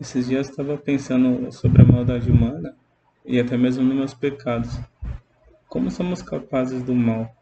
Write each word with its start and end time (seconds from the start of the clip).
Esses 0.00 0.28
dias 0.28 0.46
eu 0.46 0.50
estava 0.52 0.76
pensando 0.78 1.50
sobre 1.50 1.82
a 1.82 1.84
maldade 1.84 2.30
humana 2.30 2.72
e 3.26 3.40
até 3.40 3.56
mesmo 3.56 3.82
nos 3.82 3.96
meus 3.96 4.14
pecados. 4.14 4.78
Como 5.68 5.90
somos 5.90 6.22
capazes 6.22 6.84
do 6.84 6.94
mal? 6.94 7.34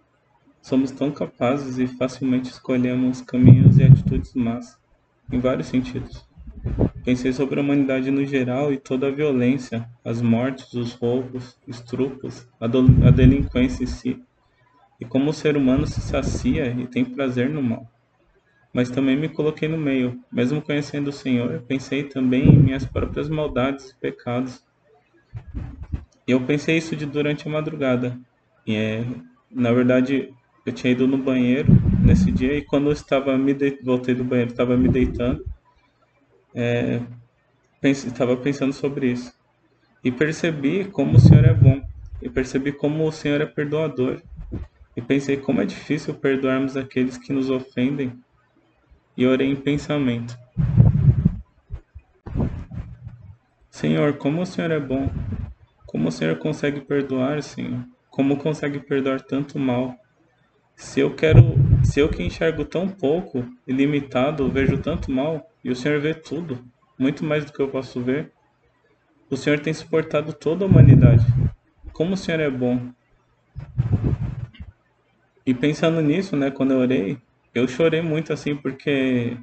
Somos 0.62 0.90
tão 0.90 1.11
capazes 1.11 1.77
e 1.77 1.87
facilmente 1.87 2.48
escolhemos 2.48 3.21
caminhos 3.21 3.77
e 3.77 3.82
atitudes 3.82 4.32
más, 4.32 4.80
em 5.30 5.38
vários 5.38 5.66
sentidos. 5.66 6.27
Pensei 7.05 7.30
sobre 7.30 7.61
a 7.61 7.62
humanidade 7.62 8.11
no 8.11 8.24
geral 8.24 8.73
e 8.73 8.79
toda 8.79 9.09
a 9.09 9.14
violência, 9.14 9.86
as 10.02 10.23
mortes, 10.23 10.73
os 10.73 10.95
roubos, 10.95 11.59
estupros, 11.68 12.48
a, 12.59 12.64
a 12.64 13.11
delinquência 13.11 13.84
em 13.84 13.86
si, 13.86 14.25
e 14.98 15.04
como 15.04 15.29
o 15.29 15.34
ser 15.34 15.59
humano 15.59 15.86
se 15.86 16.00
sacia 16.00 16.68
e 16.68 16.86
tem 16.86 17.04
prazer 17.04 17.50
no 17.50 17.62
mal 17.62 17.86
mas 18.77 18.90
também 18.90 19.16
me 19.16 19.27
coloquei 19.27 19.66
no 19.66 19.79
meio. 19.79 20.22
Mesmo 20.30 20.61
conhecendo 20.61 21.09
o 21.09 21.12
Senhor, 21.12 21.62
pensei 21.66 22.02
também 22.02 22.46
em 22.46 22.59
minhas 22.59 22.84
próprias 22.84 23.27
maldades 23.27 23.88
e 23.88 23.95
pecados. 23.96 24.62
Eu 26.28 26.42
pensei 26.42 26.77
isso 26.77 26.95
de 26.95 27.06
durante 27.06 27.48
a 27.48 27.51
madrugada. 27.51 28.20
E 28.66 28.77
é, 28.77 29.02
na 29.51 29.73
verdade, 29.73 30.30
eu 30.66 30.73
tinha 30.74 30.92
ido 30.92 31.09
no 31.09 31.16
banheiro 31.16 31.73
nesse 32.04 32.30
dia 32.30 32.52
e 32.52 32.60
quando 32.60 32.88
eu 32.88 32.92
estava 32.92 33.38
me 33.38 33.54
de... 33.54 33.78
voltei 33.82 34.15
do 34.15 34.23
banheiro, 34.23 34.51
estava 34.51 34.77
me 34.77 34.90
deitando, 34.90 35.43
é, 36.54 37.01
pense... 37.80 38.09
estava 38.09 38.37
pensando 38.37 38.74
sobre 38.74 39.10
isso. 39.10 39.32
E 40.04 40.12
percebi 40.12 40.84
como 40.84 41.16
o 41.16 41.18
Senhor 41.18 41.46
é 41.46 41.54
bom. 41.54 41.80
E 42.20 42.29
percebi 42.29 42.73
como 42.73 43.09
o 43.09 43.12
Senhor 43.12 43.40
é 43.40 43.46
perdoador. 43.46 44.20
E 44.95 45.01
pensei 45.01 45.38
como 45.38 45.62
é 45.62 45.65
difícil 45.65 46.12
perdoarmos 46.12 46.77
aqueles 46.77 47.16
que 47.16 47.32
nos 47.32 47.48
ofendem 47.48 48.12
e 49.16 49.27
orei 49.27 49.51
em 49.51 49.56
pensamento. 49.56 50.38
Senhor, 53.71 54.15
como 54.15 54.43
o 54.43 54.46
Senhor 54.46 54.71
é 54.71 54.80
bom. 54.80 55.10
Como 55.87 56.09
o 56.09 56.13
Senhor 56.13 56.37
consegue 56.37 56.80
perdoar, 56.80 57.43
Senhor? 57.43 57.85
Como 58.10 58.37
consegue 58.37 58.80
perdoar 58.80 59.21
tanto 59.21 59.59
mal? 59.59 59.95
Se 60.74 61.01
eu 61.01 61.15
quero, 61.15 61.55
se 61.82 62.01
eu 62.01 62.09
que 62.09 62.23
enxergo 62.23 62.65
tão 62.65 62.88
pouco 62.88 63.46
e 63.66 63.73
limitado, 63.73 64.50
vejo 64.50 64.78
tanto 64.78 65.10
mal, 65.10 65.50
e 65.65 65.71
o 65.71 65.77
Senhor 65.77 66.00
vê 66.00 66.12
tudo, 66.12 66.65
muito 66.99 67.25
mais 67.25 67.44
do 67.44 67.53
que 67.53 67.60
eu 67.60 67.69
posso 67.69 68.00
ver, 68.00 68.33
o 69.31 69.37
Senhor 69.37 69.59
tem 69.59 69.72
suportado 69.72 70.33
toda 70.33 70.65
a 70.65 70.69
humanidade. 70.69 71.25
Como 71.93 72.15
o 72.15 72.16
Senhor 72.16 72.41
é 72.41 72.50
bom. 72.50 72.91
E 75.44 75.55
pensando 75.55 76.00
nisso, 76.00 76.37
né, 76.37 76.50
quando 76.50 76.72
eu 76.72 76.78
orei, 76.78 77.19
eu 77.59 77.66
chorei 77.69 78.03
muito 78.03 78.32
assim 78.32 78.54
porque 78.54 79.37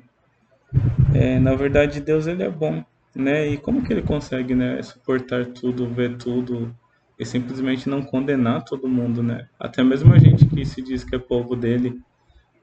é, 1.13 1.39
na 1.39 1.55
verdade 1.55 1.99
Deus 1.99 2.27
ele 2.27 2.43
é 2.43 2.49
bom, 2.49 2.83
né? 3.15 3.47
E 3.47 3.57
como 3.57 3.83
que 3.83 3.93
ele 3.93 4.01
consegue, 4.01 4.55
né, 4.55 4.81
suportar 4.81 5.45
tudo, 5.47 5.87
ver 5.87 6.17
tudo 6.17 6.75
e 7.19 7.25
simplesmente 7.25 7.87
não 7.87 8.01
condenar 8.01 8.63
todo 8.63 8.87
mundo, 8.87 9.21
né? 9.21 9.47
Até 9.59 9.83
mesmo 9.83 10.13
a 10.13 10.17
gente 10.17 10.45
que 10.45 10.65
se 10.65 10.81
diz 10.81 11.03
que 11.03 11.15
é 11.15 11.19
povo 11.19 11.55
dele 11.55 11.99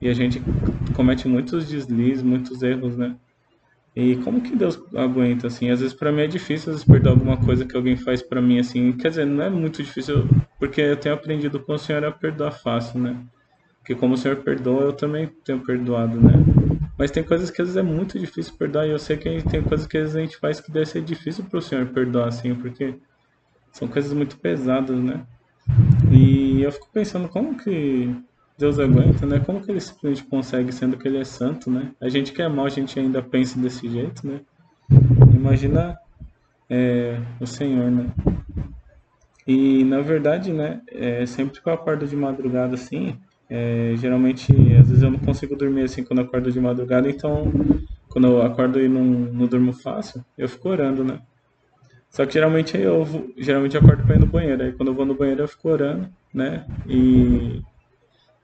e 0.01 0.09
a 0.09 0.15
gente 0.15 0.43
comete 0.95 1.29
muitos 1.29 1.67
deslizes, 1.69 2.23
muitos 2.23 2.63
erros, 2.63 2.97
né? 2.97 3.17
E 3.95 4.17
como 4.17 4.41
que 4.41 4.55
Deus 4.55 4.81
aguenta 4.95 5.49
assim? 5.49 5.71
Às 5.71 5.81
vezes 5.81 5.95
para 5.95 6.13
mim 6.13 6.23
é 6.23 6.27
difícil 6.27 6.71
às 6.71 6.77
vezes, 6.77 6.85
perdoar 6.85 7.13
alguma 7.13 7.37
coisa 7.37 7.65
que 7.65 7.77
alguém 7.77 7.97
faz 7.97 8.23
para 8.23 8.41
mim 8.41 8.59
assim. 8.59 8.93
Quer 8.93 9.11
dizer, 9.11 9.25
não 9.27 9.43
é 9.43 9.51
muito 9.51 9.83
difícil 9.83 10.29
porque 10.59 10.81
eu 10.81 10.97
tenho 10.97 11.15
aprendido 11.15 11.59
com 11.61 11.73
o 11.75 11.79
Senhor 11.79 12.05
a 12.05 12.13
perdoar 12.13 12.53
fácil, 12.53 13.01
né? 13.01 13.17
Porque 13.91 13.99
como 13.99 14.15
o 14.15 14.17
Senhor 14.17 14.37
perdoa, 14.37 14.83
eu 14.83 14.93
também 14.93 15.27
tenho 15.45 15.59
perdoado, 15.65 16.21
né? 16.21 16.33
Mas 16.97 17.11
tem 17.11 17.25
coisas 17.25 17.51
que 17.51 17.61
às 17.61 17.67
vezes 17.67 17.77
é 17.77 17.83
muito 17.83 18.21
difícil 18.21 18.55
perdoar, 18.57 18.87
e 18.87 18.91
eu 18.91 19.01
sei 19.01 19.17
que 19.17 19.43
tem 19.43 19.61
coisas 19.65 19.85
que 19.85 19.97
às 19.97 20.03
vezes 20.05 20.17
a 20.17 20.21
gente 20.21 20.37
faz 20.37 20.61
que 20.61 20.71
deve 20.71 20.87
ser 20.87 21.03
difícil 21.03 21.43
para 21.43 21.59
o 21.59 21.63
Senhor 21.63 21.85
perdoar, 21.87 22.29
assim, 22.29 22.55
porque 22.55 22.95
são 23.73 23.89
coisas 23.89 24.13
muito 24.13 24.37
pesadas, 24.37 24.97
né? 24.97 25.27
E 26.09 26.63
eu 26.63 26.71
fico 26.71 26.89
pensando 26.93 27.29
como 27.29 27.59
que 27.59 28.15
Deus 28.57 28.79
aguenta, 28.79 29.27
né? 29.27 29.41
Como 29.41 29.61
que 29.61 29.73
ele 29.73 29.81
simplesmente 29.81 30.23
consegue, 30.23 30.71
sendo 30.71 30.97
que 30.97 31.09
ele 31.09 31.19
é 31.19 31.25
santo, 31.25 31.69
né? 31.69 31.91
A 32.01 32.09
gente 32.09 32.33
que 32.33 32.41
é 32.41 32.49
mal, 32.49 32.67
a 32.67 32.69
gente 32.69 32.97
ainda 32.97 33.21
pensa 33.21 33.59
desse 33.59 33.89
jeito, 33.89 34.25
né? 34.25 34.41
Imagina 35.35 35.99
é, 36.69 37.19
o 37.41 37.47
Senhor, 37.47 37.91
né? 37.91 38.07
E 39.45 39.83
na 39.83 40.01
verdade, 40.01 40.53
né? 40.53 40.81
É, 40.93 41.27
sempre 41.27 41.61
que 41.61 41.69
eu 41.69 41.73
acordo 41.73 42.07
de 42.07 42.15
madrugada 42.15 42.75
assim, 42.77 43.19
é, 43.51 43.95
geralmente, 43.97 44.53
às 44.81 44.89
vezes 44.89 45.03
eu 45.03 45.11
não 45.11 45.19
consigo 45.19 45.57
dormir 45.57 45.83
assim 45.83 46.05
quando 46.05 46.21
acordo 46.21 46.53
de 46.53 46.61
madrugada, 46.61 47.11
então 47.11 47.51
quando 48.09 48.29
eu 48.29 48.43
acordo 48.43 48.81
e 48.81 48.89
não, 48.89 49.03
não 49.03 49.47
durmo 49.47 49.73
fácil, 49.73 50.25
eu 50.39 50.49
fico 50.49 50.69
orando, 50.69 51.03
né? 51.03 51.21
Só 52.09 52.25
que 52.25 52.35
geralmente 52.35 52.77
eu 52.77 53.05
geralmente 53.37 53.77
eu 53.77 53.83
acordo 53.83 54.05
para 54.05 54.15
ir 54.15 54.21
no 54.21 54.27
banheiro, 54.27 54.63
aí 54.63 54.73
quando 54.73 54.91
eu 54.91 54.95
vou 54.95 55.05
no 55.05 55.17
banheiro 55.17 55.43
eu 55.43 55.49
fico 55.49 55.69
orando, 55.69 56.09
né? 56.33 56.65
E, 56.87 57.61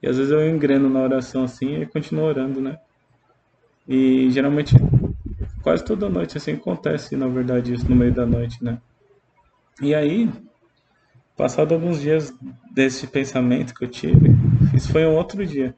e 0.03 0.07
às 0.07 0.17
vezes 0.17 0.31
eu 0.31 0.49
engreno 0.49 0.89
na 0.89 1.01
oração 1.01 1.43
assim 1.43 1.81
e 1.81 1.85
continuo 1.85 2.25
orando, 2.25 2.59
né? 2.59 2.77
E 3.87 4.29
geralmente 4.29 4.75
quase 5.61 5.85
toda 5.85 6.09
noite 6.09 6.37
assim 6.37 6.51
acontece, 6.53 7.15
na 7.15 7.27
verdade, 7.27 7.73
isso 7.73 7.89
no 7.89 7.95
meio 7.95 8.13
da 8.13 8.25
noite, 8.25 8.61
né? 8.61 8.81
E 9.81 9.95
aí, 9.95 10.29
passado 11.37 11.73
alguns 11.73 12.01
dias 12.01 12.33
desse 12.73 13.07
pensamento 13.07 13.73
que 13.73 13.85
eu 13.85 13.89
tive, 13.89 14.31
isso 14.73 14.91
foi 14.91 15.05
um 15.05 15.15
outro 15.15 15.45
dia. 15.45 15.75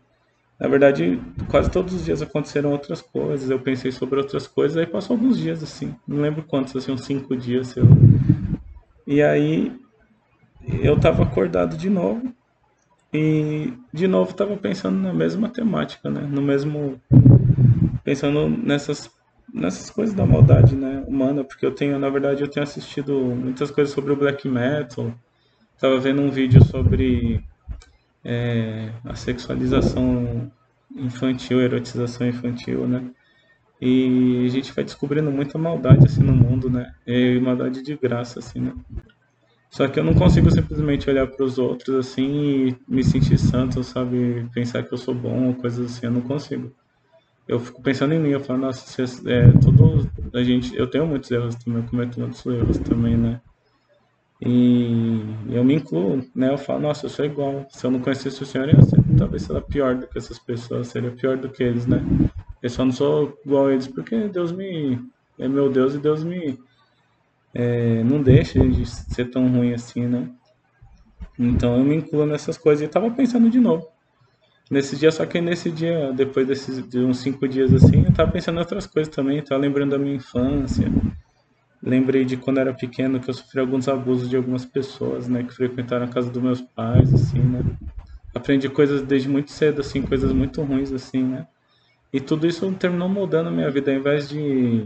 Na 0.59 0.67
verdade, 0.67 1.21
quase 1.47 1.71
todos 1.71 1.93
os 1.93 2.03
dias 2.03 2.21
aconteceram 2.21 2.71
outras 2.71 3.01
coisas. 3.01 3.49
Eu 3.49 3.59
pensei 3.59 3.93
sobre 3.93 4.19
outras 4.19 4.45
coisas. 4.45 4.75
Aí 4.75 4.85
passou 4.85 5.15
alguns 5.15 5.37
dias 5.37 5.63
assim. 5.63 5.95
Não 6.05 6.21
lembro 6.21 6.43
quantos, 6.43 6.75
assim, 6.75 6.91
uns 6.91 7.05
cinco 7.05 7.35
dias. 7.35 7.67
Sei 7.67 7.81
lá. 7.81 7.89
E 9.07 9.21
aí 9.21 9.71
eu 10.81 10.99
tava 10.99 11.23
acordado 11.23 11.77
de 11.77 11.89
novo. 11.89 12.33
E 13.13 13.73
de 13.93 14.05
novo 14.05 14.33
tava 14.33 14.57
pensando 14.57 14.99
na 14.99 15.13
mesma 15.13 15.47
temática, 15.47 16.09
né? 16.09 16.27
No 16.29 16.41
mesmo. 16.41 16.99
Pensando 18.03 18.49
nessas, 18.49 19.09
nessas 19.53 19.89
coisas 19.89 20.13
da 20.13 20.25
maldade, 20.25 20.75
né? 20.75 21.05
Humana. 21.07 21.41
Porque 21.41 21.65
eu 21.65 21.71
tenho, 21.71 21.97
na 21.97 22.09
verdade, 22.09 22.41
eu 22.41 22.49
tenho 22.49 22.65
assistido 22.65 23.17
muitas 23.17 23.71
coisas 23.71 23.93
sobre 23.93 24.11
o 24.11 24.17
black 24.17 24.45
metal. 24.45 25.13
Tava 25.79 25.97
vendo 25.99 26.21
um 26.21 26.29
vídeo 26.29 26.63
sobre 26.65 27.41
é, 28.23 28.91
a 29.05 29.15
sexualização 29.15 30.51
infantil, 30.93 31.61
erotização 31.61 32.27
infantil, 32.27 32.85
né? 32.85 33.09
E 33.81 34.45
a 34.45 34.49
gente 34.49 34.73
vai 34.73 34.83
descobrindo 34.83 35.31
muita 35.31 35.57
maldade 35.57 36.05
assim 36.05 36.21
no 36.21 36.33
mundo, 36.33 36.69
né? 36.69 36.91
E 37.07 37.39
maldade 37.39 37.81
de 37.81 37.95
graça, 37.95 38.39
assim, 38.39 38.59
né? 38.59 38.73
Só 39.69 39.87
que 39.87 39.99
eu 39.99 40.03
não 40.03 40.13
consigo 40.13 40.51
simplesmente 40.51 41.09
olhar 41.09 41.27
para 41.27 41.45
os 41.45 41.57
outros 41.57 41.95
assim 41.95 42.67
e 42.67 42.77
me 42.85 43.03
sentir 43.03 43.37
santo, 43.37 43.81
sabe? 43.81 44.49
Pensar 44.53 44.83
que 44.83 44.93
eu 44.93 44.97
sou 44.97 45.13
bom 45.13 45.53
coisas 45.53 45.91
assim, 45.91 46.07
eu 46.07 46.11
não 46.11 46.21
consigo. 46.21 46.75
Eu 47.47 47.59
fico 47.59 47.81
pensando 47.81 48.13
em 48.13 48.19
mim, 48.19 48.29
eu 48.29 48.41
falo, 48.41 48.59
nossa, 48.59 49.03
é, 49.27 49.51
todo 49.63 50.09
a 50.33 50.43
gente, 50.43 50.75
eu 50.75 50.87
tenho 50.87 51.07
muitos 51.07 51.31
erros 51.31 51.55
também, 51.55 51.81
eu 51.81 51.89
cometo 51.89 52.19
muitos 52.19 52.45
erros 52.45 52.77
também, 52.79 53.15
né? 53.15 53.39
E 54.41 55.21
eu 55.49 55.63
me 55.65 55.75
incluo, 55.75 56.23
né? 56.33 56.49
Eu 56.49 56.57
falo, 56.57 56.79
nossa, 56.79 57.05
eu 57.05 57.09
sou 57.09 57.25
igual. 57.25 57.65
Se 57.69 57.85
eu 57.85 57.91
não 57.91 57.99
conhecesse 57.99 58.41
o 58.41 58.45
Senhor, 58.45 58.69
eu 58.69 58.81
ser, 58.83 58.97
talvez 59.17 59.43
seria 59.43 59.61
pior 59.61 59.95
do 59.95 60.07
que 60.07 60.17
essas 60.17 60.39
pessoas, 60.39 60.87
seria 60.87 61.11
pior 61.11 61.37
do 61.37 61.49
que 61.49 61.61
eles, 61.61 61.85
né? 61.85 62.01
Eu 62.63 62.69
só 62.69 62.85
não 62.85 62.91
sou 62.91 63.37
igual 63.45 63.67
a 63.67 63.73
eles 63.73 63.87
porque 63.87 64.27
Deus 64.29 64.51
me. 64.51 64.97
É 65.37 65.47
meu 65.47 65.69
Deus 65.69 65.93
e 65.93 65.99
Deus 65.99 66.23
me. 66.23 66.57
É, 67.53 68.01
não 68.03 68.21
deixa 68.21 68.59
de 68.65 68.85
ser 68.85 69.29
tão 69.29 69.47
ruim 69.49 69.73
assim, 69.73 70.07
né? 70.07 70.29
Então 71.37 71.77
eu 71.77 71.83
me 71.83 71.95
incluo 71.95 72.25
nessas 72.25 72.57
coisas 72.57 72.85
e 72.85 72.89
tava 72.89 73.11
pensando 73.11 73.49
de 73.49 73.59
novo. 73.59 73.87
Nesse 74.71 74.95
dia, 74.95 75.11
só 75.11 75.25
que 75.25 75.41
nesse 75.41 75.71
dia, 75.71 76.13
depois 76.13 76.47
desses 76.47 76.87
de 76.87 76.99
uns 76.99 77.19
cinco 77.19 77.47
dias 77.47 77.73
assim, 77.73 78.05
eu 78.05 78.13
tava 78.13 78.31
pensando 78.31 78.57
em 78.57 78.59
outras 78.59 78.85
coisas 78.85 79.13
também, 79.13 79.41
tava 79.41 79.59
lembrando 79.59 79.91
da 79.91 79.97
minha 79.97 80.15
infância 80.15 80.85
lembrei 81.81 82.25
de 82.25 82.37
quando 82.37 82.59
era 82.59 82.73
pequeno 82.73 83.19
que 83.19 83.29
eu 83.29 83.33
sofri 83.33 83.59
alguns 83.59 83.87
abusos 83.87 84.29
de 84.29 84.35
algumas 84.35 84.65
pessoas, 84.65 85.27
né, 85.27 85.43
que 85.43 85.53
frequentaram 85.53 86.05
a 86.05 86.09
casa 86.09 86.29
dos 86.29 86.41
meus 86.41 86.61
pais, 86.61 87.13
assim, 87.13 87.39
né. 87.39 87.63
Aprendi 88.33 88.69
coisas 88.69 89.01
desde 89.01 89.29
muito 89.29 89.51
cedo, 89.51 89.81
assim, 89.81 90.01
coisas 90.01 90.31
muito 90.33 90.61
ruins, 90.61 90.91
assim, 90.91 91.23
né. 91.23 91.47
E 92.11 92.19
tudo 92.19 92.47
isso 92.47 92.71
terminou 92.73 93.07
moldando 93.07 93.49
a 93.49 93.51
minha 93.51 93.69
vida, 93.69 93.91
ao 93.91 93.97
invés 93.97 94.27
de, 94.27 94.85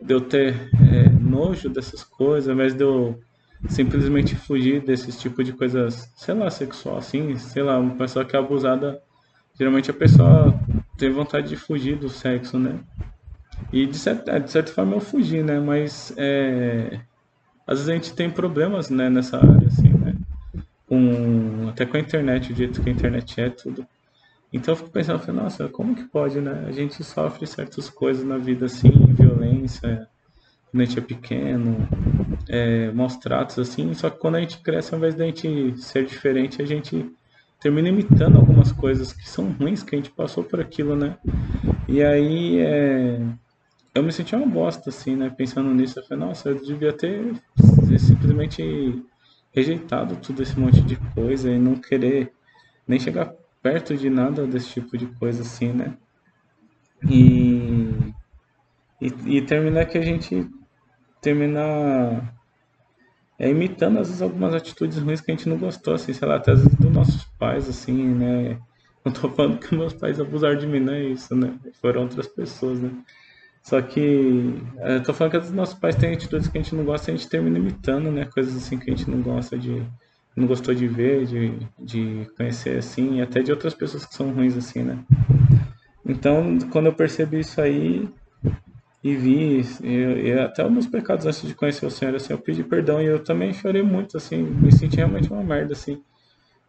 de 0.00 0.14
eu 0.14 0.20
ter 0.20 0.54
é, 0.92 1.08
nojo 1.08 1.68
dessas 1.68 2.02
coisas, 2.02 2.48
ao 2.48 2.54
invés 2.54 2.74
de 2.74 2.82
eu 2.82 3.22
simplesmente 3.68 4.34
fugir 4.34 4.80
desses 4.80 5.18
tipo 5.18 5.44
de 5.44 5.52
coisas, 5.52 6.12
sei 6.16 6.34
lá, 6.34 6.50
sexual, 6.50 6.98
assim, 6.98 7.36
sei 7.36 7.62
lá, 7.62 7.78
uma 7.78 7.94
pessoa 7.94 8.24
que 8.24 8.34
é 8.34 8.38
abusada, 8.38 9.00
geralmente 9.58 9.90
a 9.90 9.94
pessoa 9.94 10.58
tem 10.98 11.10
vontade 11.10 11.48
de 11.48 11.56
fugir 11.56 11.96
do 11.96 12.08
sexo, 12.08 12.58
né. 12.58 12.80
E 13.72 13.86
de 13.86 13.96
certa, 13.96 14.38
de 14.38 14.50
certa 14.50 14.72
forma 14.72 14.96
eu 14.96 15.00
fugi, 15.00 15.42
né? 15.42 15.60
Mas 15.60 16.12
é, 16.16 17.00
às 17.66 17.78
vezes 17.78 17.88
a 17.88 17.94
gente 17.94 18.14
tem 18.14 18.30
problemas 18.30 18.90
né, 18.90 19.08
nessa 19.08 19.36
área, 19.38 19.66
assim, 19.66 19.90
né? 19.90 20.14
Com, 20.86 21.68
até 21.68 21.86
com 21.86 21.96
a 21.96 22.00
internet, 22.00 22.52
o 22.52 22.56
jeito 22.56 22.82
que 22.82 22.88
a 22.90 22.92
internet 22.92 23.40
é, 23.40 23.48
tudo. 23.48 23.86
Então 24.52 24.72
eu 24.72 24.76
fico 24.76 24.90
pensando, 24.90 25.20
falei, 25.20 25.40
nossa, 25.40 25.68
como 25.68 25.94
que 25.94 26.04
pode, 26.04 26.40
né? 26.40 26.64
A 26.66 26.72
gente 26.72 27.04
sofre 27.04 27.46
certas 27.46 27.88
coisas 27.88 28.24
na 28.24 28.36
vida 28.36 28.66
assim, 28.66 28.90
violência, 29.14 30.08
quando 30.70 30.82
a 30.82 30.84
gente 30.84 30.98
é 30.98 31.02
pequeno, 31.02 31.88
é, 32.48 32.90
maus 32.90 33.16
tratos, 33.16 33.58
assim. 33.58 33.94
Só 33.94 34.10
que 34.10 34.18
quando 34.18 34.36
a 34.36 34.40
gente 34.40 34.58
cresce, 34.58 34.92
ao 34.92 34.98
invés 34.98 35.14
de 35.14 35.22
a 35.22 35.26
gente 35.26 35.80
ser 35.80 36.04
diferente, 36.04 36.60
a 36.60 36.66
gente 36.66 37.08
termina 37.60 37.88
imitando 37.88 38.36
algumas 38.36 38.72
coisas 38.72 39.12
que 39.12 39.28
são 39.28 39.50
ruins, 39.52 39.82
que 39.82 39.94
a 39.94 39.98
gente 39.98 40.10
passou 40.10 40.42
por 40.42 40.60
aquilo, 40.60 40.96
né? 40.96 41.16
E 41.86 42.02
aí, 42.02 42.58
é, 42.58 43.20
eu 43.94 44.02
me 44.02 44.12
senti 44.12 44.34
uma 44.36 44.46
bosta, 44.46 44.90
assim, 44.90 45.16
né? 45.16 45.30
Pensando 45.30 45.72
nisso, 45.74 45.98
eu 45.98 46.04
falei, 46.04 46.24
nossa, 46.26 46.50
eu 46.50 46.60
devia 46.62 46.92
ter 46.92 47.34
simplesmente 47.98 49.02
rejeitado 49.52 50.16
tudo 50.16 50.42
esse 50.42 50.58
monte 50.58 50.80
de 50.80 50.96
coisa 51.14 51.50
e 51.50 51.58
não 51.58 51.74
querer 51.74 52.32
nem 52.86 53.00
chegar 53.00 53.32
perto 53.62 53.96
de 53.96 54.08
nada 54.08 54.46
desse 54.46 54.70
tipo 54.70 54.96
de 54.96 55.06
coisa, 55.06 55.42
assim, 55.42 55.72
né? 55.72 55.96
E, 57.08 58.12
e, 59.00 59.36
e 59.36 59.42
terminar 59.42 59.86
que 59.86 59.98
a 59.98 60.02
gente 60.02 60.48
terminar 61.20 62.34
é, 63.38 63.48
imitando 63.48 63.98
às 63.98 64.08
vezes 64.08 64.22
algumas 64.22 64.54
atitudes 64.54 64.98
ruins 64.98 65.20
que 65.20 65.30
a 65.30 65.34
gente 65.34 65.48
não 65.48 65.58
gostou, 65.58 65.94
assim, 65.94 66.12
sei 66.12 66.28
lá, 66.28 66.36
até 66.36 66.52
às 66.52 66.62
vezes 66.62 66.78
dos 66.78 66.92
nossos 66.92 67.24
pais, 67.38 67.68
assim, 67.68 68.06
né? 68.06 68.60
Não 69.04 69.12
tô 69.12 69.30
falando 69.30 69.58
que 69.58 69.74
meus 69.74 69.94
pais 69.94 70.20
abusaram 70.20 70.58
de 70.58 70.66
mim, 70.66 70.78
não 70.78 70.92
é 70.92 71.04
isso, 71.04 71.34
né? 71.34 71.58
Foram 71.80 72.02
outras 72.02 72.28
pessoas, 72.28 72.78
né? 72.78 72.92
Só 73.62 73.80
que 73.82 74.54
é, 74.78 74.96
eu 74.96 75.02
tô 75.02 75.12
falando 75.12 75.32
que 75.32 75.38
vezes 75.38 75.54
nossos 75.54 75.78
pais 75.78 75.94
têm 75.94 76.14
atitudes 76.14 76.48
que 76.48 76.58
a 76.58 76.62
gente 76.62 76.74
não 76.74 76.84
gosta 76.84 77.10
a 77.10 77.16
gente 77.16 77.28
termina 77.28 77.58
imitando, 77.58 78.10
né? 78.10 78.24
Coisas 78.24 78.56
assim 78.56 78.78
que 78.78 78.90
a 78.90 78.96
gente 78.96 79.10
não 79.10 79.20
gosta 79.20 79.58
de. 79.58 79.82
não 80.36 80.46
gostou 80.46 80.74
de 80.74 80.88
ver, 80.88 81.26
de, 81.26 81.52
de 81.78 82.26
conhecer 82.36 82.78
assim, 82.78 83.18
e 83.18 83.22
até 83.22 83.42
de 83.42 83.50
outras 83.50 83.74
pessoas 83.74 84.04
que 84.06 84.14
são 84.14 84.32
ruins 84.32 84.56
assim, 84.56 84.82
né? 84.82 84.98
Então, 86.06 86.58
quando 86.70 86.86
eu 86.86 86.94
percebi 86.94 87.40
isso 87.40 87.60
aí, 87.60 88.08
e 89.02 89.16
vi 89.16 89.62
e, 89.82 90.32
até 90.32 90.64
os 90.64 90.70
meus 90.70 90.86
pecados 90.86 91.26
antes 91.26 91.42
de 91.46 91.54
conhecer 91.54 91.86
o 91.86 91.90
Senhor, 91.90 92.14
assim, 92.14 92.32
eu 92.32 92.38
pedi 92.38 92.62
perdão 92.62 93.00
e 93.00 93.06
eu 93.06 93.22
também 93.22 93.52
chorei 93.52 93.82
muito, 93.82 94.16
assim, 94.16 94.42
me 94.42 94.70
senti 94.72 94.96
realmente 94.96 95.32
uma 95.32 95.42
merda, 95.42 95.72
assim. 95.72 96.02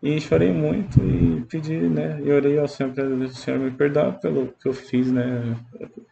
E 0.01 0.19
chorei 0.19 0.51
muito 0.51 0.99
e 0.99 1.45
pedi, 1.49 1.77
né, 1.77 2.19
e 2.23 2.31
orei 2.31 2.57
ao 2.57 2.67
Senhor 2.67 2.91
para 2.93 3.05
o 3.05 3.29
Senhor 3.29 3.59
me 3.59 3.71
perdoar 3.71 4.19
pelo 4.19 4.47
que 4.59 4.67
eu 4.67 4.73
fiz, 4.73 5.11
né, 5.11 5.55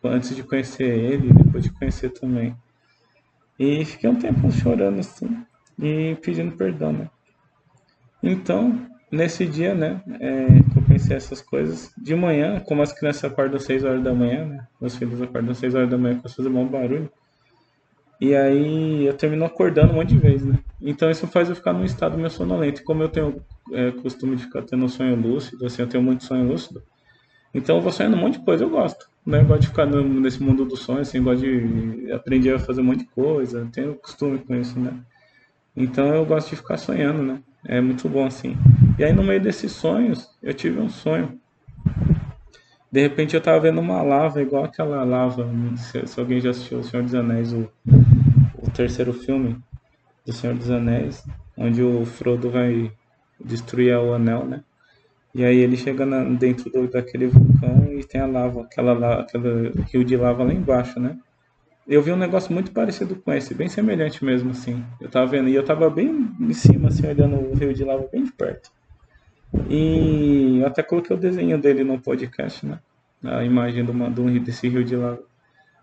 antes 0.04 0.36
de 0.36 0.44
conhecer 0.44 0.86
Ele 0.86 1.34
depois 1.34 1.64
de 1.64 1.72
conhecer 1.72 2.10
também. 2.12 2.56
E 3.60 3.84
fiquei 3.84 4.10
um 4.10 4.16
tempo 4.16 4.50
chorando, 4.52 5.00
assim, 5.00 5.28
e 5.78 6.16
pedindo 6.22 6.56
perdão, 6.56 6.94
né. 6.94 7.10
Então, 8.24 8.88
nesse 9.12 9.46
dia, 9.46 9.74
né, 9.74 10.02
é, 10.20 10.46
que 10.48 10.78
eu 10.78 10.84
pensei 10.88 11.18
essas 11.18 11.42
coisas, 11.42 11.92
de 11.98 12.16
manhã, 12.16 12.60
como 12.62 12.82
as 12.82 12.94
crianças 12.94 13.24
acordam 13.26 13.58
às 13.58 13.64
6 13.64 13.84
horas 13.84 14.04
da 14.04 14.14
manhã, 14.14 14.46
né, 14.46 14.68
meus 14.80 14.96
filhos 14.96 15.22
acordam 15.22 15.52
às 15.52 15.58
6 15.58 15.76
horas 15.76 15.90
da 15.90 15.98
manhã 15.98 16.20
para 16.20 16.30
fazer 16.30 16.48
um 16.48 16.54
bom 16.54 16.68
barulho, 16.68 17.12
e 18.22 18.36
aí 18.36 19.06
eu 19.06 19.14
termino 19.14 19.46
acordando 19.46 19.94
um 19.94 19.96
monte 19.96 20.10
de 20.10 20.20
vezes, 20.20 20.46
né. 20.46 20.60
Então 20.82 21.10
isso 21.10 21.28
faz 21.28 21.50
eu 21.50 21.56
ficar 21.56 21.74
num 21.74 21.86
estado 21.86 22.18
meio 22.18 22.30
sonolento. 22.30 22.82
E 22.82 22.84
como 22.84 23.02
eu 23.02 23.10
tenho 23.10 23.42
é, 23.72 23.92
costume 23.92 24.36
de 24.36 24.44
ficar 24.44 24.62
tendo 24.64 24.84
um 24.84 24.90
sonho 24.90 25.16
lúcido, 25.16 25.66
assim, 25.66 25.82
eu 25.82 25.88
tenho 25.88 26.04
muito 26.04 26.24
sonho 26.24 26.46
lúcido, 26.46 26.82
então 27.54 27.78
eu 27.78 27.82
vou 27.82 27.92
sonhando 27.92 28.16
um 28.16 28.20
monte 28.20 28.38
de 28.38 28.46
coisa, 28.46 28.64
eu 28.64 28.70
gosto. 28.70 29.10
Né? 29.30 29.44
Gosto 29.44 29.62
de 29.62 29.68
ficar 29.68 29.86
no, 29.86 30.04
nesse 30.04 30.42
mundo 30.42 30.66
dos 30.66 30.80
sonhos, 30.80 31.08
assim, 31.08 31.22
gosto 31.22 31.46
de 31.46 32.12
aprender 32.12 32.56
a 32.56 32.60
fazer 32.60 32.82
um 32.82 32.86
monte 32.86 33.02
de 33.02 33.12
coisa, 33.12 33.70
tenho 33.72 33.94
costume 33.94 34.40
com 34.40 34.56
isso, 34.56 34.80
né. 34.80 34.92
Então 35.78 36.08
eu 36.16 36.26
gosto 36.26 36.50
de 36.50 36.56
ficar 36.56 36.78
sonhando, 36.78 37.22
né. 37.22 37.40
É 37.64 37.80
muito 37.80 38.10
bom 38.10 38.26
assim. 38.26 38.58
E 38.98 39.04
aí 39.04 39.14
no 39.14 39.22
meio 39.22 39.40
desses 39.40 39.72
sonhos, 39.72 40.28
eu 40.42 40.52
tive 40.52 40.80
um 40.80 40.90
sonho. 40.90 41.40
De 42.92 43.02
repente 43.02 43.36
eu 43.36 43.42
tava 43.42 43.60
vendo 43.60 43.80
uma 43.80 44.02
lava, 44.02 44.42
igual 44.42 44.64
aquela 44.64 45.04
lava, 45.04 45.48
se, 45.78 46.08
se 46.08 46.20
alguém 46.20 46.42
já 46.42 46.50
assistiu 46.50 46.80
O 46.80 46.84
Senhor 46.84 47.04
dos 47.04 47.14
Anéis, 47.14 47.54
o, 47.54 47.70
o 48.58 48.72
terceiro 48.72 49.14
filme 49.14 49.58
do 50.26 50.34
Senhor 50.34 50.56
dos 50.56 50.72
Anéis, 50.72 51.24
onde 51.56 51.84
o 51.84 52.04
Frodo 52.04 52.50
vai 52.50 52.92
destruir 53.40 53.96
o 53.96 54.16
anel, 54.16 54.44
né? 54.44 54.64
E 55.36 55.46
aí 55.46 55.58
ele 55.58 55.78
chega 55.78 56.04
na, 56.04 56.24
dentro 56.24 56.72
do, 56.72 56.88
daquele 56.88 57.28
vulcão 57.28 57.69
e 58.00 58.04
tem 58.04 58.22
a 58.22 58.26
lava, 58.26 58.62
aquela, 58.62 59.22
aquela 59.22 59.72
rio 59.92 60.04
de 60.04 60.16
lava 60.16 60.44
lá 60.44 60.54
embaixo, 60.54 61.00
né? 61.00 61.18
eu 61.90 62.04
vi 62.04 62.12
um 62.12 62.16
negócio 62.16 62.54
muito 62.54 62.72
parecido 62.72 63.16
com 63.16 63.34
esse, 63.34 63.56
bem 63.56 63.68
semelhante 63.68 64.24
mesmo, 64.24 64.52
assim. 64.52 64.86
Eu 65.02 65.10
tava 65.10 65.26
vendo, 65.26 65.50
e 65.50 65.56
eu 65.56 65.66
tava 65.66 65.90
bem 65.90 66.30
em 66.40 66.54
cima, 66.54 66.90
assim, 66.90 67.08
olhando 67.08 67.36
o 67.36 67.56
rio 67.56 67.74
de 67.74 67.84
lava 67.84 68.08
bem 68.12 68.24
de 68.24 68.32
perto. 68.32 68.72
E 69.68 70.60
eu 70.62 70.68
até 70.68 70.84
coloquei 70.84 71.16
o 71.16 71.20
desenho 71.20 71.58
dele 71.58 71.84
no 71.84 72.00
podcast, 72.00 72.64
né? 72.64 72.80
A 73.24 73.44
imagem 73.44 73.84
do, 73.84 73.92
do, 73.92 74.40
desse 74.40 74.70
rio 74.70 74.84
de 74.84 74.96
lava. 74.96 75.20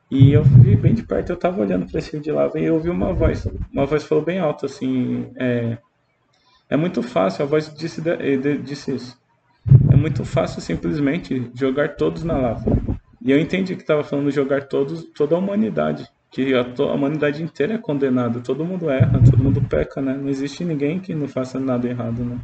E 0.08 0.32
eu 0.32 0.44
vi 0.44 0.76
bem 0.76 0.94
de 0.94 1.02
perto, 1.02 1.30
eu 1.30 1.36
tava 1.36 1.60
olhando 1.60 1.90
para 1.90 1.98
esse 1.98 2.12
rio 2.12 2.20
de 2.20 2.30
lava 2.30 2.60
e 2.60 2.64
eu 2.64 2.74
ouvi 2.74 2.88
uma 2.88 3.12
voz. 3.12 3.44
Uma 3.72 3.84
voz 3.84 4.04
falou 4.04 4.24
bem 4.24 4.38
alto, 4.38 4.64
assim. 4.64 5.28
É, 5.34 5.76
é 6.70 6.76
muito 6.76 7.02
fácil, 7.02 7.44
a 7.44 7.48
voz 7.48 7.74
disse, 7.74 8.00
disse 8.62 8.94
isso. 8.94 9.20
Muito 10.06 10.24
fácil 10.24 10.60
simplesmente 10.60 11.50
jogar 11.52 11.96
todos 11.96 12.22
na 12.22 12.38
lava. 12.38 12.62
E 13.20 13.32
eu 13.32 13.40
entendi 13.40 13.74
que 13.74 13.82
estava 13.82 14.04
falando 14.04 14.30
jogar 14.30 14.68
todos, 14.68 15.02
toda 15.02 15.34
a 15.34 15.38
humanidade. 15.38 16.08
Que 16.30 16.54
a, 16.54 16.60
a, 16.60 16.94
humanidade 16.94 17.42
inteira 17.42 17.74
é 17.74 17.78
condenada. 17.78 18.38
Todo 18.38 18.64
mundo 18.64 18.88
erra, 18.88 19.20
todo 19.28 19.42
mundo 19.42 19.60
peca, 19.62 20.00
né? 20.00 20.16
Não 20.16 20.28
existe 20.28 20.64
ninguém 20.64 21.00
que 21.00 21.12
não 21.12 21.26
faça 21.26 21.58
nada 21.58 21.88
errado, 21.88 22.24
né? 22.24 22.38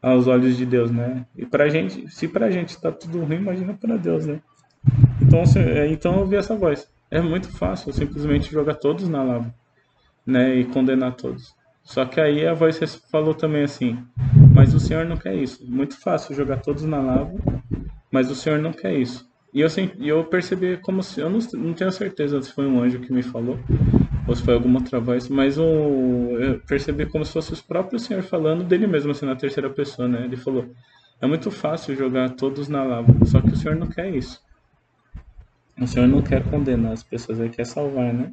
Aos 0.00 0.28
olhos 0.28 0.56
de 0.56 0.64
Deus, 0.64 0.92
né? 0.92 1.26
E 1.36 1.44
pra 1.44 1.68
gente, 1.68 2.08
se 2.08 2.28
pra 2.28 2.52
gente 2.52 2.68
está 2.68 2.92
tudo 2.92 3.18
ruim, 3.24 3.38
imagina 3.38 3.74
para 3.74 3.96
Deus, 3.96 4.24
né? 4.26 4.40
Então, 5.20 5.42
é, 5.56 5.88
então 5.88 6.12
eu 6.14 6.20
ouvi 6.20 6.36
essa 6.36 6.54
voz. 6.54 6.88
É 7.10 7.20
muito 7.20 7.48
fácil 7.48 7.92
simplesmente 7.92 8.52
jogar 8.52 8.74
todos 8.74 9.08
na 9.08 9.24
lava, 9.24 9.52
né? 10.24 10.54
E 10.54 10.64
condenar 10.66 11.16
todos. 11.16 11.52
Só 11.82 12.04
que 12.04 12.20
aí 12.20 12.46
a 12.46 12.54
voz 12.54 12.78
falou 13.10 13.34
também 13.34 13.64
assim: 13.64 13.98
Mas 14.60 14.74
o 14.74 14.78
Senhor 14.78 15.06
não 15.06 15.16
quer 15.16 15.34
isso. 15.34 15.64
Muito 15.66 15.98
fácil 15.98 16.34
jogar 16.34 16.58
todos 16.58 16.84
na 16.84 16.98
lava, 16.98 17.32
mas 18.12 18.30
o 18.30 18.34
Senhor 18.34 18.58
não 18.58 18.74
quer 18.74 18.92
isso. 18.92 19.26
E 19.54 19.62
eu, 19.62 19.68
eu 19.98 20.22
percebi 20.22 20.76
como 20.76 21.02
se. 21.02 21.18
Eu 21.18 21.30
não, 21.30 21.38
não 21.54 21.72
tenho 21.72 21.90
certeza 21.90 22.42
se 22.42 22.52
foi 22.52 22.66
um 22.66 22.78
anjo 22.78 23.00
que 23.00 23.10
me 23.10 23.22
falou, 23.22 23.58
ou 24.28 24.36
se 24.36 24.42
foi 24.42 24.52
alguma 24.52 24.80
outra 24.80 25.00
voz, 25.00 25.30
mas 25.30 25.56
o, 25.56 25.62
eu 25.62 26.60
percebi 26.68 27.06
como 27.06 27.24
se 27.24 27.32
fosse 27.32 27.54
o 27.54 27.64
próprio 27.64 27.98
Senhor 27.98 28.22
falando 28.22 28.62
dele 28.62 28.86
mesmo, 28.86 29.12
assim, 29.12 29.24
na 29.24 29.34
terceira 29.34 29.70
pessoa, 29.70 30.06
né? 30.06 30.24
Ele 30.24 30.36
falou: 30.36 30.68
é 31.22 31.26
muito 31.26 31.50
fácil 31.50 31.96
jogar 31.96 32.28
todos 32.28 32.68
na 32.68 32.84
lava, 32.84 33.14
só 33.24 33.40
que 33.40 33.54
o 33.54 33.56
Senhor 33.56 33.78
não 33.78 33.86
quer 33.86 34.14
isso. 34.14 34.42
O 35.80 35.86
Senhor 35.86 36.06
não 36.06 36.20
quer 36.20 36.44
condenar 36.44 36.92
as 36.92 37.02
pessoas, 37.02 37.40
ele 37.40 37.48
quer 37.48 37.64
salvar, 37.64 38.12
né? 38.12 38.30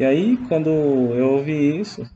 E 0.00 0.04
aí, 0.06 0.38
quando 0.48 0.70
eu 0.70 1.32
ouvi 1.32 1.78
isso, 1.78 2.10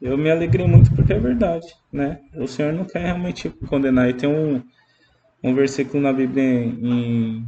eu 0.00 0.16
me 0.16 0.30
alegrei 0.30 0.66
muito 0.66 0.94
porque 0.94 1.12
é 1.12 1.18
verdade, 1.18 1.66
né? 1.92 2.20
O 2.34 2.46
Senhor 2.46 2.72
não 2.72 2.84
quer 2.84 3.04
realmente 3.04 3.48
condenar. 3.68 4.08
E 4.08 4.14
tem 4.14 4.28
um 4.28 4.62
um 5.42 5.54
versículo 5.54 6.02
na 6.02 6.12
Bíblia 6.12 6.44
em, 6.44 7.46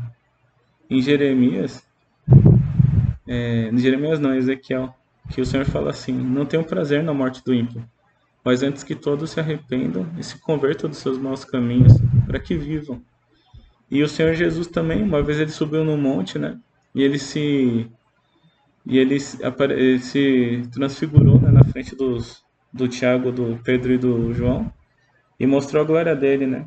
em 0.88 1.02
Jeremias, 1.02 1.84
é, 3.26 3.68
em 3.68 3.78
Jeremias 3.78 4.18
não, 4.18 4.34
Ezequiel, 4.34 4.94
que 5.30 5.40
o 5.40 5.46
Senhor 5.46 5.64
fala 5.66 5.90
assim: 5.90 6.12
Não 6.12 6.46
tenho 6.46 6.64
prazer 6.64 7.02
na 7.02 7.12
morte 7.12 7.44
do 7.44 7.54
ímpio, 7.54 7.84
mas 8.44 8.62
antes 8.62 8.82
que 8.82 8.94
todos 8.94 9.30
se 9.30 9.40
arrependam 9.40 10.08
e 10.18 10.22
se 10.22 10.38
convertam 10.38 10.88
dos 10.88 10.98
seus 10.98 11.18
maus 11.18 11.44
caminhos, 11.44 11.92
para 12.26 12.40
que 12.40 12.56
vivam. 12.56 13.02
E 13.90 14.02
o 14.02 14.08
Senhor 14.08 14.32
Jesus 14.34 14.66
também, 14.66 15.02
uma 15.02 15.22
vez 15.22 15.38
ele 15.38 15.50
subiu 15.50 15.84
no 15.84 15.96
monte, 15.98 16.38
né? 16.38 16.58
E 16.94 17.02
ele 17.02 17.18
se 17.18 17.90
e 18.84 18.98
ele, 18.98 19.18
se 19.20 20.62
transfigurou 20.72 21.40
né, 21.40 21.50
na 21.50 21.64
frente 21.64 21.94
dos, 21.94 22.42
do 22.72 22.88
Tiago, 22.88 23.30
do 23.30 23.58
Pedro 23.62 23.92
e 23.92 23.98
do 23.98 24.32
João 24.32 24.72
e 25.38 25.46
mostrou 25.46 25.82
a 25.82 25.86
glória 25.86 26.14
dele, 26.14 26.46
né? 26.46 26.66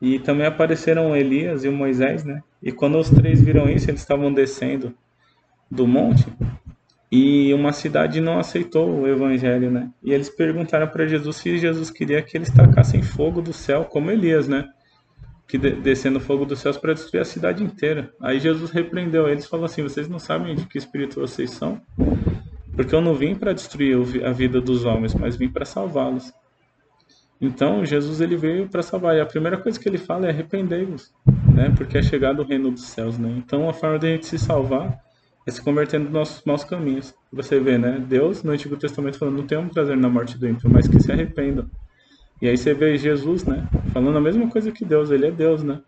E 0.00 0.18
também 0.18 0.46
apareceram 0.46 1.16
Elias 1.16 1.64
e 1.64 1.70
Moisés, 1.70 2.24
né? 2.24 2.42
E 2.62 2.72
quando 2.72 2.98
os 2.98 3.10
três 3.10 3.40
viram 3.40 3.68
isso, 3.68 3.90
eles 3.90 4.00
estavam 4.00 4.32
descendo 4.32 4.94
do 5.70 5.86
monte 5.86 6.26
e 7.14 7.52
uma 7.52 7.74
cidade 7.74 8.22
não 8.22 8.38
aceitou 8.38 9.02
o 9.02 9.06
evangelho, 9.06 9.70
né? 9.70 9.90
E 10.02 10.14
eles 10.14 10.30
perguntaram 10.30 10.88
para 10.88 11.06
Jesus 11.06 11.36
se 11.36 11.58
Jesus 11.58 11.90
queria 11.90 12.22
que 12.22 12.34
eles 12.38 12.50
tacassem 12.50 13.02
fogo 13.02 13.42
do 13.42 13.52
céu, 13.52 13.84
como 13.84 14.10
Elias, 14.10 14.48
né? 14.48 14.66
Que 15.52 15.58
de 15.58 15.70
descendo 15.72 16.18
fogo 16.18 16.46
dos 16.46 16.60
céus 16.60 16.78
para 16.78 16.94
destruir 16.94 17.20
a 17.20 17.26
cidade 17.26 17.62
inteira. 17.62 18.10
Aí 18.22 18.40
Jesus 18.40 18.70
repreendeu 18.70 19.28
eles 19.28 19.44
e 19.44 19.48
falou 19.48 19.66
assim: 19.66 19.82
Vocês 19.82 20.08
não 20.08 20.18
sabem 20.18 20.54
de 20.54 20.64
que 20.64 20.78
espírito 20.78 21.20
vocês 21.20 21.50
são? 21.50 21.78
Porque 22.74 22.94
eu 22.94 23.02
não 23.02 23.12
vim 23.12 23.34
para 23.34 23.52
destruir 23.52 24.24
a 24.24 24.32
vida 24.32 24.62
dos 24.62 24.86
homens, 24.86 25.14
mas 25.14 25.36
vim 25.36 25.50
para 25.50 25.66
salvá-los. 25.66 26.32
Então, 27.38 27.84
Jesus 27.84 28.22
ele 28.22 28.34
veio 28.34 28.66
para 28.66 28.82
salvar. 28.82 29.14
E 29.14 29.20
a 29.20 29.26
primeira 29.26 29.58
coisa 29.58 29.78
que 29.78 29.86
ele 29.86 29.98
fala 29.98 30.24
é 30.24 30.30
arrependei-vos, 30.30 31.12
né? 31.54 31.70
Porque 31.76 31.98
é 31.98 32.02
chegado 32.02 32.40
o 32.40 32.46
reino 32.46 32.70
dos 32.70 32.86
céus, 32.86 33.18
né? 33.18 33.34
Então, 33.36 33.68
a 33.68 33.74
forma 33.74 33.98
de 33.98 34.06
a 34.06 34.10
gente 34.12 34.24
se 34.24 34.38
salvar 34.38 35.02
é 35.46 35.50
se 35.50 35.60
convertendo 35.60 36.04
nos 36.04 36.14
nossos 36.14 36.44
maus 36.46 36.64
caminhos. 36.64 37.14
Você 37.30 37.60
vê, 37.60 37.76
né? 37.76 38.02
Deus 38.08 38.42
no 38.42 38.52
Antigo 38.52 38.74
Testamento 38.78 39.18
falando, 39.18 39.36
não 39.36 39.46
tem 39.46 39.58
um 39.58 39.68
prazer 39.68 39.98
na 39.98 40.08
morte 40.08 40.38
do 40.38 40.48
ímpio, 40.48 40.70
mas 40.70 40.88
que 40.88 40.98
se 40.98 41.12
arrependam. 41.12 41.68
E 42.42 42.48
aí 42.48 42.58
você 42.58 42.74
vê 42.74 42.98
Jesus, 42.98 43.44
né? 43.44 43.68
Falando 43.92 44.18
a 44.18 44.20
mesma 44.20 44.48
coisa 44.50 44.72
que 44.72 44.84
Deus, 44.84 45.12
ele 45.12 45.26
é 45.26 45.30
Deus, 45.30 45.62
né? 45.62 45.80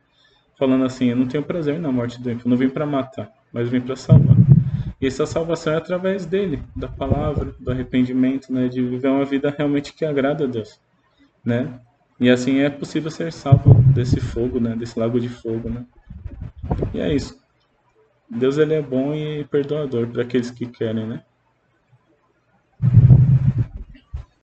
Falando 0.56 0.84
assim, 0.84 1.06
eu 1.06 1.16
não 1.16 1.26
tenho 1.26 1.42
prazer 1.42 1.80
na 1.80 1.90
morte 1.90 2.22
do 2.22 2.30
ímpio, 2.30 2.46
eu 2.46 2.50
não 2.50 2.56
vim 2.56 2.68
para 2.68 2.86
matar, 2.86 3.28
mas 3.52 3.68
vim 3.68 3.80
para 3.80 3.96
salvar. 3.96 4.36
E 5.00 5.06
essa 5.08 5.26
salvação 5.26 5.72
é 5.72 5.76
através 5.76 6.24
dele, 6.24 6.62
da 6.76 6.86
palavra, 6.86 7.52
do 7.58 7.72
arrependimento, 7.72 8.52
né? 8.52 8.68
De 8.68 8.80
viver 8.80 9.08
uma 9.08 9.24
vida 9.24 9.52
realmente 9.58 9.92
que 9.92 10.04
agrada 10.04 10.44
a 10.44 10.46
Deus, 10.46 10.80
né? 11.44 11.80
E 12.20 12.30
assim 12.30 12.60
é 12.60 12.70
possível 12.70 13.10
ser 13.10 13.32
salvo 13.32 13.74
desse 13.92 14.20
fogo, 14.20 14.60
né? 14.60 14.76
Desse 14.76 14.96
lago 14.96 15.18
de 15.18 15.28
fogo, 15.28 15.68
né? 15.68 15.84
E 16.94 17.00
é 17.00 17.12
isso. 17.12 17.36
Deus 18.30 18.58
ele 18.58 18.74
é 18.74 18.80
bom 18.80 19.12
e 19.12 19.42
perdoador 19.44 20.06
para 20.06 20.22
aqueles 20.22 20.52
que 20.52 20.66
querem, 20.66 21.04
né? 21.04 21.24